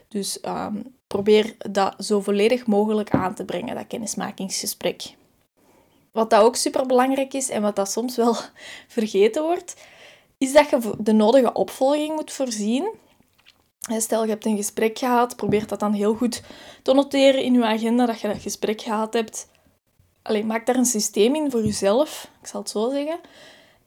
Dus 0.08 0.40
ehm, 0.40 0.76
probeer 1.06 1.54
dat 1.70 1.94
zo 1.98 2.20
volledig 2.20 2.66
mogelijk 2.66 3.10
aan 3.10 3.34
te 3.34 3.44
brengen, 3.44 3.75
dat 3.75 3.87
kennismakingsgesprek. 3.87 5.16
Wat 6.12 6.30
dat 6.30 6.42
ook 6.42 6.56
super 6.56 6.86
belangrijk 6.86 7.34
is 7.34 7.48
en 7.48 7.62
wat 7.62 7.76
dat 7.76 7.90
soms 7.90 8.16
wel 8.16 8.36
vergeten 8.96 9.42
wordt, 9.42 9.76
is 10.38 10.52
dat 10.52 10.70
je 10.70 10.92
de 10.98 11.12
nodige 11.12 11.52
opvolging 11.52 12.14
moet 12.14 12.32
voorzien. 12.32 12.88
Stel, 13.96 14.22
je 14.22 14.30
hebt 14.30 14.46
een 14.46 14.56
gesprek 14.56 14.98
gehad, 14.98 15.36
probeer 15.36 15.66
dat 15.66 15.80
dan 15.80 15.92
heel 15.92 16.14
goed 16.14 16.42
te 16.82 16.92
noteren 16.92 17.42
in 17.42 17.52
je 17.52 17.64
agenda 17.64 18.06
dat 18.06 18.20
je 18.20 18.28
dat 18.28 18.42
gesprek 18.42 18.80
gehad 18.82 19.12
hebt. 19.12 19.48
Allee, 20.22 20.44
maak 20.44 20.66
daar 20.66 20.76
een 20.76 20.84
systeem 20.84 21.34
in 21.34 21.50
voor 21.50 21.64
jezelf, 21.64 22.30
ik 22.40 22.46
zal 22.46 22.60
het 22.60 22.70
zo 22.70 22.90
zeggen. 22.90 23.20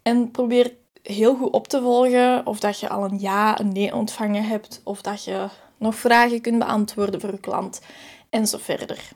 En 0.01 0.31
probeer 0.31 0.73
heel 1.03 1.35
goed 1.35 1.51
op 1.51 1.67
te 1.67 1.81
volgen 1.81 2.45
of 2.45 2.59
dat 2.59 2.79
je 2.79 2.89
al 2.89 3.03
een 3.03 3.19
ja, 3.19 3.59
een 3.59 3.71
nee 3.71 3.95
ontvangen 3.95 4.43
hebt, 4.43 4.81
of 4.83 5.01
dat 5.01 5.23
je 5.23 5.47
nog 5.77 5.95
vragen 5.95 6.41
kunt 6.41 6.59
beantwoorden 6.59 7.21
voor 7.21 7.31
je 7.31 7.39
klant 7.39 7.81
en 8.29 8.47
zo 8.47 8.57
verder. 8.57 9.11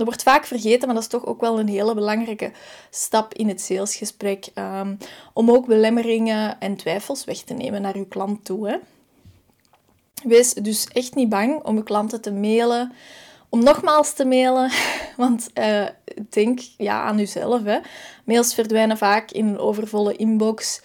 Dat 0.00 0.08
wordt 0.08 0.24
vaak 0.24 0.44
vergeten, 0.44 0.86
maar 0.86 0.94
dat 0.94 1.04
is 1.04 1.10
toch 1.10 1.26
ook 1.26 1.40
wel 1.40 1.58
een 1.58 1.68
hele 1.68 1.94
belangrijke 1.94 2.52
stap 2.90 3.34
in 3.34 3.48
het 3.48 3.60
salesgesprek. 3.60 4.48
Um, 4.54 4.98
om 5.32 5.50
ook 5.50 5.66
belemmeringen 5.66 6.60
en 6.60 6.76
twijfels 6.76 7.24
weg 7.24 7.38
te 7.38 7.54
nemen 7.54 7.82
naar 7.82 7.94
uw 7.94 8.06
klant 8.06 8.44
toe. 8.44 8.68
Hè. 8.68 8.76
Wees 10.22 10.52
dus 10.52 10.88
echt 10.88 11.14
niet 11.14 11.28
bang 11.28 11.64
om 11.64 11.76
uw 11.76 11.82
klanten 11.82 12.20
te 12.20 12.32
mailen. 12.32 12.92
Om 13.48 13.62
nogmaals 13.62 14.12
te 14.12 14.24
mailen, 14.24 14.70
want 15.16 15.50
uh, 15.54 15.86
denk 16.30 16.60
ja, 16.76 17.02
aan 17.02 17.18
uzelf. 17.18 17.64
Hè. 17.64 17.78
Mails 18.24 18.54
verdwijnen 18.54 18.98
vaak 18.98 19.30
in 19.30 19.46
een 19.46 19.58
overvolle 19.58 20.16
inbox. 20.16 20.82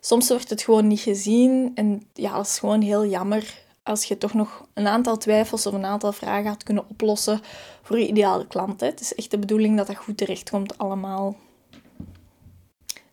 Soms 0.00 0.28
wordt 0.28 0.50
het 0.50 0.62
gewoon 0.62 0.86
niet 0.86 1.00
gezien 1.00 1.72
en 1.74 2.06
ja, 2.12 2.36
dat 2.36 2.46
is 2.46 2.58
gewoon 2.58 2.80
heel 2.80 3.06
jammer 3.06 3.60
als 3.82 4.04
je 4.04 4.18
toch 4.18 4.34
nog 4.34 4.66
een 4.74 4.86
aantal 4.86 5.16
twijfels 5.16 5.66
of 5.66 5.72
een 5.72 5.84
aantal 5.84 6.12
vragen 6.12 6.48
had 6.48 6.62
kunnen 6.62 6.84
oplossen 6.88 7.40
voor 7.82 7.98
je 7.98 8.08
ideale 8.08 8.46
klant. 8.46 8.80
Hè. 8.80 8.86
Het 8.86 9.00
is 9.00 9.14
echt 9.14 9.30
de 9.30 9.38
bedoeling 9.38 9.76
dat 9.76 9.86
dat 9.86 9.96
goed 9.96 10.16
terechtkomt 10.16 10.78
allemaal. 10.78 11.36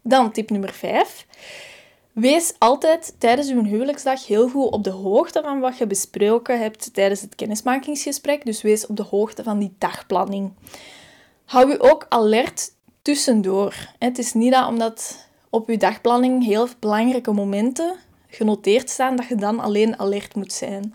Dan 0.02 0.32
tip 0.32 0.50
nummer 0.50 0.74
5. 0.74 1.26
Wees 2.12 2.54
altijd 2.58 3.16
tijdens 3.18 3.50
uw 3.50 3.64
huwelijksdag 3.64 4.28
heel 4.28 4.50
goed 4.50 4.72
op 4.72 4.84
de 4.84 4.90
hoogte 4.90 5.42
van 5.42 5.60
wat 5.60 5.78
je 5.78 5.88
besproken 5.88 6.60
hebt 6.60 6.94
tijdens 6.94 7.22
het 7.22 7.36
kennismakingsgesprek. 7.36 8.46
Dus 8.46 8.62
wees 8.62 8.88
op 8.88 8.96
de 8.96 9.04
hoogte 9.04 9.44
van 9.44 9.60
die 9.60 9.76
dagplanning. 9.78 10.54
Hou 11.46 11.72
u 11.72 11.76
ook 11.78 12.06
alert 12.10 12.72
tussendoor. 13.02 13.76
Het 14.00 14.18
is 14.18 14.34
niet 14.34 14.52
dat 14.54 14.68
omdat 14.68 15.28
op 15.50 15.68
uw 15.68 15.78
dagplanning 15.78 16.46
heel 16.46 16.68
belangrijke 16.80 17.32
momenten 17.32 17.96
genoteerd 18.30 18.90
staan, 18.90 19.16
dat 19.16 19.28
je 19.28 19.36
dan 19.36 19.60
alleen 19.60 20.00
alert 20.00 20.36
moet 20.36 20.54
zijn. 20.54 20.94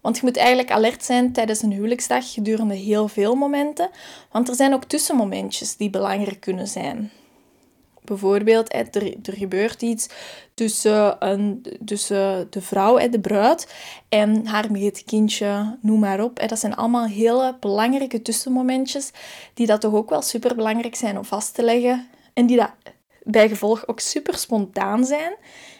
Want 0.00 0.18
je 0.18 0.24
moet 0.24 0.36
eigenlijk 0.36 0.70
alert 0.70 1.04
zijn 1.04 1.32
tijdens 1.32 1.62
een 1.62 1.72
huwelijksdag 1.72 2.32
gedurende 2.32 2.74
heel 2.74 3.08
veel 3.08 3.34
momenten, 3.34 3.90
want 4.30 4.48
er 4.48 4.54
zijn 4.54 4.74
ook 4.74 4.84
tussenmomentjes 4.84 5.76
die 5.76 5.90
belangrijk 5.90 6.40
kunnen 6.40 6.66
zijn. 6.68 7.10
Bijvoorbeeld, 8.04 8.74
er, 8.74 9.12
gebeurt 9.22 9.82
iets 9.82 10.08
tussen, 10.54 11.26
een, 11.28 11.62
de 12.50 12.60
vrouw, 12.60 13.08
de 13.08 13.20
bruid, 13.20 13.74
en 14.08 14.46
haar 14.46 14.68
kindje, 15.06 15.78
noem 15.80 16.00
maar 16.00 16.22
op. 16.22 16.48
Dat 16.48 16.58
zijn 16.58 16.76
allemaal 16.76 17.06
hele 17.06 17.56
belangrijke 17.60 18.22
tussenmomentjes, 18.22 19.10
die 19.54 19.66
dat 19.66 19.80
toch 19.80 19.94
ook 19.94 20.10
wel 20.10 20.22
super 20.22 20.54
belangrijk 20.54 20.94
zijn 20.94 21.18
om 21.18 21.24
vast 21.24 21.54
te 21.54 21.62
leggen. 21.62 22.08
En 22.34 22.46
die 22.46 22.56
dat 22.56 22.70
bij 23.22 23.48
gevolg 23.48 23.88
ook 23.88 24.00
super 24.00 24.38
spontaan 24.38 25.04
zijn. 25.04 25.34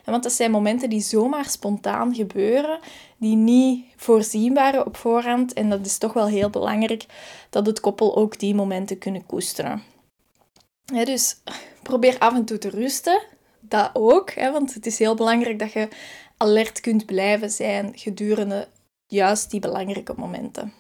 Want 0.07 0.23
dat 0.23 0.33
zijn 0.33 0.51
momenten 0.51 0.91
die 0.91 1.01
zomaar 1.01 1.45
spontaan 1.45 2.15
gebeuren, 2.15 2.79
die 3.17 3.37
niet 3.37 3.85
voorzien 3.97 4.55
waren 4.55 4.87
op 4.87 4.97
voorhand. 4.97 5.53
En 5.53 5.71
dat 5.71 5.87
is 5.87 5.99
toch 5.99 6.13
wel 6.13 6.27
heel 6.27 6.51
belangrijk 6.51 7.05
dat 7.51 7.67
het 7.67 7.81
koppel 7.81 8.17
ook 8.17 8.39
die 8.39 8.55
momenten 8.55 8.99
kunnen 8.99 9.27
koesteren. 9.27 9.83
dus 10.85 11.41
probeer 11.83 12.19
af 12.19 12.35
en 12.35 12.45
toe 12.45 12.59
te 12.59 12.71
rusten. 12.71 13.23
Dat 13.61 13.91
ook, 13.93 14.35
want 14.35 14.75
het 14.75 14.87
is 14.87 14.99
heel 14.99 15.15
belangrijk 15.15 15.59
dat 15.59 15.73
je 15.73 15.89
alert 16.37 16.81
kunt 16.81 17.07
blijven 17.07 17.51
zijn 17.51 17.93
gedurende 17.95 18.69
juist 19.07 19.51
die 19.51 19.61
belangrijke 19.61 20.15
momenten. 20.17 20.73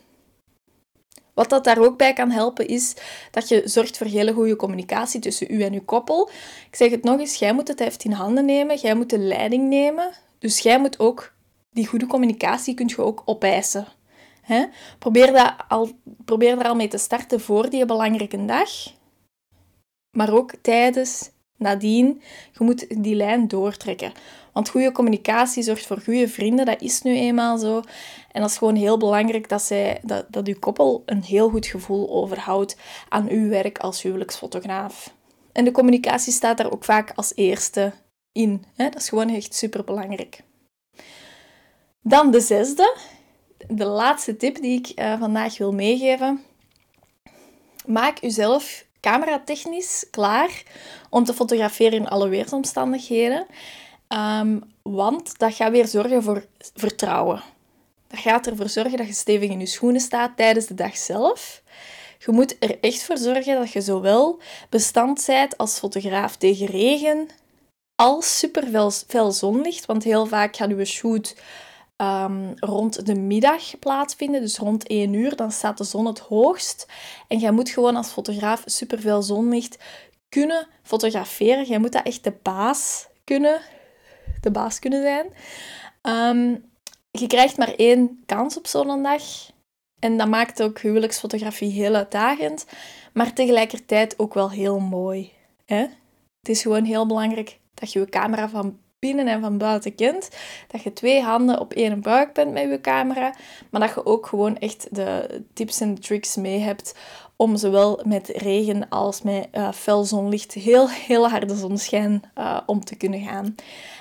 Wat 1.36 1.50
dat 1.50 1.64
daar 1.64 1.78
ook 1.78 1.98
bij 1.98 2.12
kan 2.12 2.30
helpen 2.30 2.68
is 2.68 2.94
dat 3.30 3.48
je 3.48 3.62
zorgt 3.64 3.98
voor 3.98 4.06
hele 4.06 4.32
goede 4.32 4.56
communicatie 4.56 5.20
tussen 5.20 5.54
u 5.54 5.62
en 5.62 5.72
uw 5.72 5.84
koppel. 5.84 6.30
Ik 6.68 6.76
zeg 6.76 6.90
het 6.90 7.02
nog 7.02 7.20
eens, 7.20 7.34
jij 7.34 7.54
moet 7.54 7.68
het 7.68 7.78
heft 7.78 8.04
in 8.04 8.12
handen 8.12 8.44
nemen, 8.44 8.76
jij 8.76 8.94
moet 8.94 9.10
de 9.10 9.18
leiding 9.18 9.68
nemen. 9.68 10.10
Dus 10.38 10.58
jij 10.58 10.80
moet 10.80 10.98
ook 10.98 11.32
die 11.70 11.86
goede 11.86 12.06
communicatie 12.06 12.74
kunt 12.74 12.90
je 12.90 13.02
ook 13.02 13.22
opeisen. 13.24 13.86
Probeer, 14.98 15.32
dat 15.32 15.54
al, 15.68 15.90
probeer 16.24 16.56
daar 16.56 16.68
al 16.68 16.74
mee 16.74 16.88
te 16.88 16.98
starten 16.98 17.40
voor 17.40 17.70
die 17.70 17.84
belangrijke 17.84 18.44
dag. 18.44 18.70
Maar 20.16 20.32
ook 20.32 20.52
tijdens, 20.62 21.30
nadien. 21.56 22.22
Je 22.58 22.64
moet 22.64 23.02
die 23.02 23.14
lijn 23.14 23.48
doortrekken. 23.48 24.12
Want 24.52 24.68
goede 24.68 24.92
communicatie 24.92 25.62
zorgt 25.62 25.86
voor 25.86 26.00
goede 26.00 26.28
vrienden, 26.28 26.66
dat 26.66 26.82
is 26.82 27.02
nu 27.02 27.16
eenmaal 27.16 27.58
zo. 27.58 27.82
En 28.32 28.40
dat 28.40 28.50
is 28.50 28.58
gewoon 28.58 28.74
heel 28.74 28.98
belangrijk 28.98 29.48
dat, 29.48 29.62
zij, 29.62 30.00
dat, 30.02 30.26
dat 30.28 30.46
uw 30.46 30.58
koppel 30.58 31.02
een 31.06 31.22
heel 31.22 31.48
goed 31.48 31.66
gevoel 31.66 32.10
overhoudt 32.10 32.76
aan 33.08 33.28
uw 33.28 33.48
werk 33.48 33.78
als 33.78 34.02
huwelijksfotograaf. 34.02 35.14
En 35.52 35.64
de 35.64 35.70
communicatie 35.70 36.32
staat 36.32 36.56
daar 36.56 36.72
ook 36.72 36.84
vaak 36.84 37.12
als 37.14 37.32
eerste 37.34 37.92
in. 38.32 38.64
Hè? 38.74 38.88
Dat 38.88 39.00
is 39.00 39.08
gewoon 39.08 39.28
echt 39.28 39.54
super 39.54 39.84
belangrijk. 39.84 40.40
Dan 42.02 42.30
de 42.30 42.40
zesde, 42.40 42.96
de 43.68 43.84
laatste 43.84 44.36
tip 44.36 44.60
die 44.60 44.78
ik 44.78 45.00
uh, 45.00 45.18
vandaag 45.18 45.58
wil 45.58 45.72
meegeven. 45.72 46.40
Maak 47.86 48.22
uzelf 48.22 48.85
cameratechnisch 49.06 50.06
klaar 50.10 50.62
om 51.10 51.24
te 51.24 51.34
fotograferen 51.34 51.98
in 51.98 52.08
alle 52.08 52.28
weersomstandigheden. 52.28 53.46
Um, 54.08 54.62
want 54.82 55.38
dat 55.38 55.54
gaat 55.54 55.70
weer 55.70 55.86
zorgen 55.86 56.22
voor 56.22 56.44
vertrouwen. 56.74 57.42
Dat 58.08 58.20
gaat 58.20 58.46
ervoor 58.46 58.68
zorgen 58.68 58.96
dat 58.96 59.06
je 59.06 59.12
stevig 59.12 59.50
in 59.50 59.60
je 59.60 59.66
schoenen 59.66 60.00
staat 60.00 60.36
tijdens 60.36 60.66
de 60.66 60.74
dag 60.74 60.96
zelf. 60.96 61.62
Je 62.18 62.32
moet 62.32 62.56
er 62.58 62.80
echt 62.80 63.02
voor 63.02 63.16
zorgen 63.16 63.58
dat 63.58 63.72
je 63.72 63.80
zowel 63.80 64.40
bestand 64.70 65.24
bent 65.26 65.58
als 65.58 65.78
fotograaf 65.78 66.36
tegen 66.36 66.66
regen, 66.66 67.28
als 67.94 68.38
super 68.38 68.92
fel 69.06 69.32
zonlicht. 69.32 69.86
Want 69.86 70.04
heel 70.04 70.26
vaak 70.26 70.56
gaat 70.56 70.70
je 70.70 70.84
shoot 70.84 71.36
um, 71.96 72.52
rond 72.56 73.06
de 73.06 73.14
middag 73.14 73.78
plaatsvinden, 73.78 74.40
dus 74.40 74.58
rond 74.58 74.86
1 74.86 75.12
uur. 75.12 75.36
Dan 75.36 75.50
staat 75.50 75.78
de 75.78 75.84
zon 75.84 76.06
het 76.06 76.18
hoogst. 76.18 76.86
En 77.28 77.38
jij 77.38 77.50
moet 77.50 77.70
gewoon 77.70 77.96
als 77.96 78.08
fotograaf 78.08 78.62
super 78.64 79.00
veel 79.00 79.22
zonlicht 79.22 79.78
kunnen 80.28 80.68
fotograferen. 80.82 81.64
Jij 81.64 81.78
moet 81.78 81.92
dat 81.92 82.06
echt 82.06 82.24
de 82.24 82.34
baas 82.42 83.06
kunnen 83.24 83.60
de 84.46 84.50
baas 84.50 84.78
kunnen 84.78 85.02
zijn. 85.02 85.26
Um, 86.36 86.64
je 87.10 87.26
krijgt 87.26 87.56
maar 87.56 87.74
één 87.74 88.22
kans 88.26 88.56
op 88.56 88.66
zo'n 88.66 89.02
dag. 89.02 89.22
En 89.98 90.16
dat 90.16 90.28
maakt 90.28 90.62
ook 90.62 90.78
huwelijksfotografie 90.78 91.70
heel 91.70 91.94
uitdagend, 91.94 92.66
maar 93.12 93.32
tegelijkertijd 93.32 94.18
ook 94.18 94.34
wel 94.34 94.50
heel 94.50 94.78
mooi. 94.78 95.32
Hè? 95.64 95.80
Het 96.38 96.48
is 96.48 96.62
gewoon 96.62 96.84
heel 96.84 97.06
belangrijk 97.06 97.60
dat 97.74 97.92
je 97.92 97.98
je 97.98 98.06
camera 98.06 98.48
van 98.48 98.78
binnen 98.98 99.26
en 99.26 99.40
van 99.40 99.58
buiten 99.58 99.94
kent. 99.94 100.28
Dat 100.68 100.82
je 100.82 100.92
twee 100.92 101.22
handen 101.22 101.60
op 101.60 101.72
één 101.72 102.00
buik 102.00 102.32
bent 102.32 102.52
met 102.52 102.70
je 102.70 102.80
camera. 102.80 103.34
Maar 103.70 103.80
dat 103.80 103.94
je 103.94 104.06
ook 104.06 104.26
gewoon 104.26 104.58
echt 104.58 104.88
de 104.90 105.42
tips 105.52 105.80
en 105.80 106.00
tricks 106.00 106.36
mee 106.36 106.58
hebt 106.58 106.94
om 107.36 107.56
zowel 107.56 108.00
met 108.04 108.28
regen 108.28 108.88
als 108.88 109.22
met 109.22 109.48
uh, 109.52 109.72
fel 109.72 110.04
zonlicht, 110.04 110.52
heel, 110.52 110.90
heel 110.90 111.28
harde 111.28 111.56
zonschijn, 111.56 112.22
uh, 112.38 112.60
om 112.66 112.84
te 112.84 112.96
kunnen 112.96 113.20
gaan. 113.20 113.44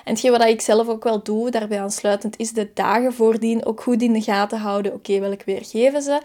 En 0.04 0.12
hetgeen 0.12 0.30
wat 0.30 0.44
ik 0.44 0.60
zelf 0.60 0.88
ook 0.88 1.04
wel 1.04 1.22
doe, 1.22 1.50
daarbij 1.50 1.80
aansluitend, 1.80 2.36
is 2.36 2.52
de 2.52 2.70
dagen 2.74 3.14
voordien 3.14 3.64
ook 3.64 3.82
goed 3.82 4.02
in 4.02 4.12
de 4.12 4.22
gaten 4.22 4.58
houden. 4.58 4.94
Oké, 4.94 5.20
welk 5.20 5.42
weer 5.44 5.64
geven 5.64 6.02
ze? 6.02 6.20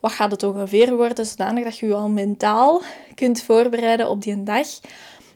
Wat 0.00 0.12
gaat 0.12 0.30
het 0.30 0.42
ongeveer 0.42 0.96
worden? 0.96 1.26
Zodanig 1.26 1.64
dat 1.64 1.78
je 1.78 1.86
je 1.86 1.94
al 1.94 2.08
mentaal 2.08 2.82
kunt 3.14 3.42
voorbereiden 3.42 4.08
op 4.08 4.22
die 4.22 4.42
dag. 4.42 4.66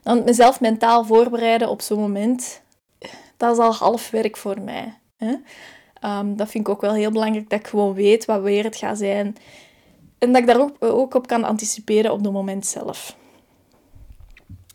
Want 0.03 0.25
mezelf 0.25 0.61
mentaal 0.61 1.05
voorbereiden 1.05 1.69
op 1.69 1.83
zo'n 1.83 2.01
moment, 2.01 2.63
dat 3.41 3.53
is 3.53 3.59
al 3.59 3.75
half 3.75 4.11
werk 4.11 4.37
voor 4.37 4.61
mij. 4.61 4.95
Hè? 5.17 5.35
Um, 6.19 6.37
dat 6.37 6.51
vind 6.51 6.67
ik 6.67 6.73
ook 6.73 6.81
wel 6.81 6.95
heel 6.95 7.11
belangrijk, 7.11 7.51
dat 7.51 7.59
ik 7.59 7.67
gewoon 7.67 7.95
weet 7.95 8.25
wat 8.25 8.43
weer 8.43 8.65
het 8.65 8.77
gaat 8.77 8.99
zijn. 8.99 9.37
En 10.19 10.33
dat 10.33 10.41
ik 10.41 10.47
daar 10.47 10.69
ook, 10.79 11.15
op 11.15 11.27
kan 11.27 11.45
anticiperen 11.45 12.13
op 12.13 12.23
het 12.23 12.33
moment 12.33 12.67
zelf. 12.67 13.17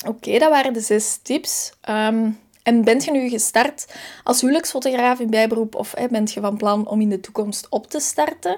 Oké, 0.08 0.40
dat 0.40 0.50
waren 0.50 0.74
de 0.74 0.80
zes 0.80 1.20
tips. 1.22 1.72
Um, 1.90 2.40
en 2.64 2.84
bent 2.84 3.04
je 3.04 3.12
nu 3.12 3.30
gestart 3.30 3.94
als 4.24 4.42
huwelijksfotograaf 4.42 5.20
in 5.20 5.30
bijberoep 5.30 5.76
of 5.76 5.94
hè, 5.96 6.08
bent 6.08 6.34
je 6.34 6.40
van 6.40 6.58
plan 6.58 6.88
om 6.88 7.02
in 7.02 7.10
de 7.10 7.20
toekomst 7.20 7.70
op 7.70 7.88
te 7.88 8.00
starten? 8.00 8.58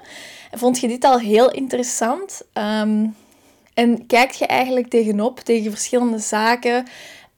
Vond 0.52 0.80
je 0.80 0.88
dit 0.88 1.04
al 1.04 1.18
heel 1.18 1.50
interessant? 1.50 2.42
Um, 2.52 3.16
en 3.74 4.06
kijk 4.06 4.30
je 4.30 4.46
eigenlijk 4.46 4.88
tegenop, 4.88 5.40
tegen 5.40 5.70
verschillende 5.70 6.18
zaken, 6.18 6.86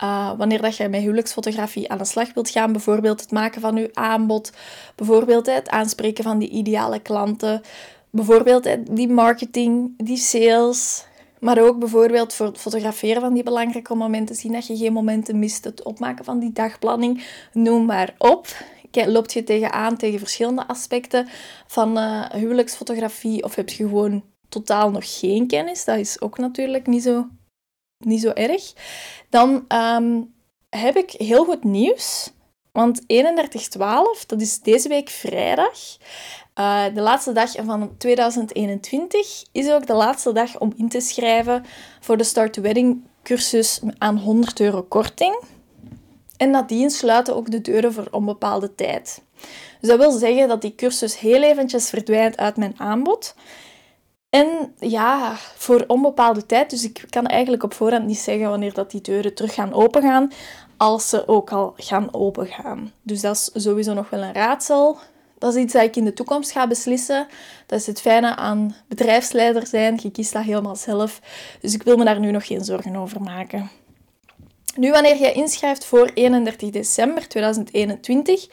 uh, 0.03 0.33
wanneer 0.37 0.63
dat 0.63 0.77
je 0.77 0.89
met 0.89 1.01
huwelijksfotografie 1.01 1.91
aan 1.91 1.99
de 1.99 2.05
slag 2.05 2.35
wilt 2.35 2.51
gaan, 2.51 2.73
bijvoorbeeld 2.73 3.21
het 3.21 3.31
maken 3.31 3.61
van 3.61 3.77
je 3.77 3.91
aanbod, 3.93 4.53
bijvoorbeeld 4.95 5.47
het 5.47 5.69
aanspreken 5.69 6.25
van 6.25 6.39
die 6.39 6.49
ideale 6.49 7.01
klanten, 7.01 7.61
bijvoorbeeld 8.11 8.69
die 8.91 9.09
marketing, 9.09 9.93
die 9.97 10.17
sales, 10.17 11.05
maar 11.41 11.63
ook 11.63 11.79
bijvoorbeeld 11.79 12.35
voor 12.35 12.47
het 12.47 12.59
fotograferen 12.59 13.21
van 13.21 13.35
die 13.35 13.43
belangrijke 13.43 13.95
momenten, 13.95 14.37
zien 14.37 14.53
dat 14.53 14.67
je 14.67 14.77
geen 14.77 14.93
momenten 14.93 15.39
mist, 15.39 15.65
het 15.65 15.85
opmaken 15.85 16.25
van 16.25 16.39
die 16.39 16.53
dagplanning, 16.53 17.25
noem 17.53 17.85
maar 17.85 18.15
op. 18.19 18.47
Loopt 18.93 19.33
je 19.33 19.45
tegenaan 19.45 19.97
tegen 19.97 20.19
verschillende 20.19 20.67
aspecten 20.67 21.29
van 21.67 21.99
uh, 21.99 22.31
huwelijksfotografie 22.31 23.45
of 23.45 23.55
heb 23.55 23.69
je 23.69 23.77
gewoon 23.77 24.23
totaal 24.49 24.91
nog 24.91 25.19
geen 25.19 25.47
kennis? 25.47 25.85
Dat 25.85 25.99
is 25.99 26.21
ook 26.21 26.39
natuurlijk 26.39 26.87
niet 26.87 27.03
zo, 27.03 27.27
niet 28.01 28.21
zo 28.21 28.31
erg. 28.31 28.73
Dan 29.29 29.65
ehm, 29.69 30.23
heb 30.69 30.97
ik 30.97 31.11
heel 31.11 31.45
goed 31.45 31.65
nieuws. 31.65 32.33
Want 32.73 33.01
31-12, 33.03 33.05
dat 34.27 34.41
is 34.41 34.61
deze 34.61 34.89
week 34.89 35.09
vrijdag, 35.09 35.79
uh, 36.61 36.85
de 36.95 37.01
laatste 37.01 37.33
dag 37.33 37.53
van 37.65 37.97
2021 37.99 39.45
is 39.53 39.71
ook 39.71 39.87
de 39.87 39.93
laatste 39.93 40.33
dag 40.33 40.59
om 40.59 40.73
in 40.77 40.89
te 40.89 41.01
schrijven 41.01 41.65
voor 42.01 42.17
de 42.17 42.25
Start 42.25 42.53
to 42.53 42.63
Wedding 42.63 43.03
cursus 43.23 43.81
aan 43.99 44.19
100 44.19 44.61
euro 44.61 44.83
korting. 44.83 45.43
En 46.37 46.51
nadien 46.51 46.91
sluiten 46.91 47.37
ook 47.37 47.51
de 47.51 47.61
deuren 47.61 47.93
voor 47.93 48.09
onbepaalde 48.11 48.75
tijd. 48.75 49.23
Dus 49.81 49.89
dat 49.89 49.99
wil 49.99 50.11
zeggen 50.11 50.49
dat 50.49 50.63
die 50.63 50.75
cursus 50.75 51.19
heel 51.19 51.43
eventjes 51.43 51.89
verdwijnt 51.89 52.37
uit 52.37 52.57
mijn 52.57 52.75
aanbod. 52.77 53.35
En 54.31 54.75
ja, 54.79 55.37
voor 55.57 55.85
onbepaalde 55.87 56.47
tijd. 56.47 56.71
Dus 56.71 56.85
ik 56.85 57.05
kan 57.09 57.27
eigenlijk 57.27 57.63
op 57.63 57.75
voorhand 57.75 58.07
niet 58.07 58.19
zeggen 58.19 58.49
wanneer 58.49 58.75
dat 58.75 58.91
die 58.91 59.01
deuren 59.01 59.35
terug 59.35 59.55
gaan 59.55 59.73
opengaan, 59.73 60.33
als 60.77 61.09
ze 61.09 61.29
ook 61.29 61.53
al 61.53 61.75
gaan 61.77 62.15
opengaan. 62.15 62.93
Dus 63.03 63.21
dat 63.21 63.37
is 63.37 63.63
sowieso 63.63 63.95
nog 63.95 64.11
wel 64.11 64.23
een 64.23 64.33
raadsel. 64.33 64.99
Dat 65.39 65.55
is 65.55 65.63
iets 65.63 65.73
dat 65.73 65.83
ik 65.83 65.97
in 65.97 66.05
de 66.05 66.13
toekomst 66.13 66.53
ga 66.53 66.67
beslissen. 66.67 67.27
Dat 67.67 67.81
is 67.81 67.87
het 67.87 68.01
fijne 68.01 68.37
aan 68.37 68.77
bedrijfsleider 68.89 69.67
zijn. 69.67 69.99
Je 70.03 70.11
kiest 70.11 70.33
dat 70.33 70.43
helemaal 70.43 70.77
zelf. 70.77 71.21
Dus 71.61 71.75
ik 71.75 71.83
wil 71.83 71.97
me 71.97 72.05
daar 72.05 72.21
nu 72.21 72.31
nog 72.31 72.47
geen 72.47 72.65
zorgen 72.65 72.97
over 72.97 73.21
maken. 73.21 73.71
Nu, 74.77 74.91
wanneer 74.91 75.17
je 75.17 75.33
inschrijft 75.33 75.85
voor 75.85 76.11
31 76.15 76.71
december 76.71 77.29
2021, 77.29 78.49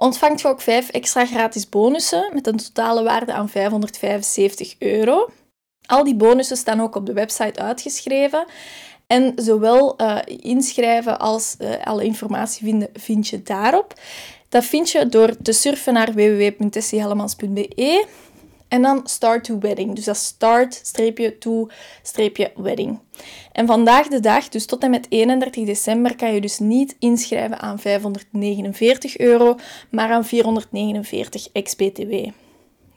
ontvangt 0.00 0.40
je 0.40 0.48
ook 0.48 0.60
5 0.60 0.88
extra 0.88 1.26
gratis 1.26 1.68
bonussen 1.68 2.30
met 2.32 2.46
een 2.46 2.56
totale 2.56 3.02
waarde 3.02 3.32
aan 3.32 3.48
575 3.48 4.74
euro. 4.78 5.28
Al 5.86 6.04
die 6.04 6.16
bonussen 6.16 6.56
staan 6.56 6.80
ook 6.80 6.94
op 6.94 7.06
de 7.06 7.12
website 7.12 7.60
uitgeschreven. 7.60 8.44
En 9.06 9.32
zowel 9.36 9.94
uh, 10.00 10.18
inschrijven 10.26 11.18
als 11.18 11.56
uh, 11.58 11.70
alle 11.84 12.04
informatie 12.04 12.64
vinden, 12.64 12.88
vind 12.92 13.28
je 13.28 13.42
daarop. 13.42 13.94
Dat 14.48 14.64
vind 14.64 14.90
je 14.90 15.06
door 15.06 15.36
te 15.42 15.52
surfen 15.52 15.92
naar 15.92 16.12
www.tessiehellemans.be 16.12 18.06
en 18.70 18.82
dan 18.82 19.00
start 19.04 19.44
to 19.44 19.58
wedding. 19.58 19.94
Dus 19.94 20.04
dat 20.04 20.16
start-to-wedding. 20.16 22.98
En 23.52 23.66
vandaag 23.66 24.08
de 24.08 24.20
dag, 24.20 24.48
dus 24.48 24.66
tot 24.66 24.82
en 24.82 24.90
met 24.90 25.06
31 25.08 25.64
december, 25.64 26.16
kan 26.16 26.34
je 26.34 26.40
dus 26.40 26.58
niet 26.58 26.96
inschrijven 26.98 27.60
aan 27.60 27.78
549 27.78 29.18
euro, 29.18 29.56
maar 29.90 30.10
aan 30.10 30.24
449 30.24 31.48
ex-BTW. 31.52 32.14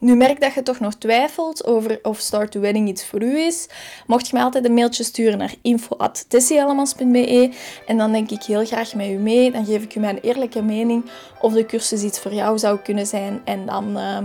Nu 0.03 0.15
merk 0.15 0.41
dat 0.41 0.53
je 0.53 0.63
toch 0.63 0.79
nog 0.79 0.95
twijfelt 0.95 1.65
over 1.65 1.99
of 2.01 2.19
Start 2.19 2.51
to 2.51 2.59
Wedding 2.59 2.87
iets 2.87 3.05
voor 3.05 3.21
u 3.21 3.39
is. 3.39 3.67
Mocht 4.07 4.27
je 4.27 4.33
mij 4.33 4.43
altijd 4.43 4.65
een 4.65 4.73
mailtje 4.73 5.03
sturen 5.03 5.37
naar 5.37 5.55
info.tessiehellemans.be 5.61 7.51
en 7.87 7.97
dan 7.97 8.11
denk 8.11 8.31
ik 8.31 8.43
heel 8.43 8.65
graag 8.65 8.93
met 8.93 9.07
u 9.07 9.17
mee. 9.17 9.51
Dan 9.51 9.65
geef 9.65 9.83
ik 9.83 9.95
u 9.95 9.99
mijn 9.99 10.19
eerlijke 10.19 10.61
mening 10.61 11.05
of 11.41 11.53
de 11.53 11.65
cursus 11.65 12.03
iets 12.03 12.19
voor 12.19 12.33
jou 12.33 12.59
zou 12.59 12.79
kunnen 12.79 13.05
zijn. 13.05 13.41
En 13.45 13.65
dan, 13.65 13.97
uh, 13.97 14.17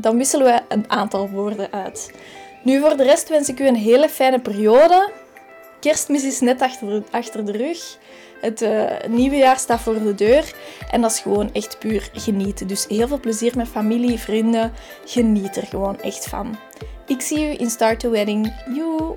dan 0.00 0.16
wisselen 0.16 0.46
we 0.46 0.60
een 0.68 0.90
aantal 0.90 1.28
woorden 1.28 1.72
uit. 1.72 2.12
Nu 2.62 2.80
voor 2.80 2.96
de 2.96 3.02
rest 3.02 3.28
wens 3.28 3.48
ik 3.48 3.60
u 3.60 3.66
een 3.66 3.76
hele 3.76 4.08
fijne 4.08 4.40
periode. 4.40 5.10
Kerstmis 5.80 6.24
is 6.24 6.40
net 6.40 6.62
achter 6.62 6.86
de, 6.88 7.02
achter 7.10 7.44
de 7.44 7.52
rug. 7.52 7.98
Het 8.40 8.62
uh, 8.62 8.90
nieuwe 9.08 9.36
jaar 9.36 9.58
staat 9.58 9.80
voor 9.80 10.02
de 10.02 10.14
deur 10.14 10.54
en 10.90 11.00
dat 11.00 11.10
is 11.10 11.20
gewoon 11.20 11.52
echt 11.52 11.78
puur 11.78 12.10
genieten. 12.12 12.66
Dus 12.66 12.86
heel 12.88 13.08
veel 13.08 13.20
plezier 13.20 13.56
met 13.56 13.68
familie, 13.68 14.18
vrienden. 14.18 14.72
Geniet 15.04 15.56
er 15.56 15.66
gewoon 15.66 16.00
echt 16.00 16.28
van. 16.28 16.58
Ik 17.06 17.20
zie 17.20 17.38
u 17.38 17.58
in 17.58 17.70
Start 17.70 18.00
to 18.00 18.10
Wedding. 18.10 18.54
Joe! 18.74 19.16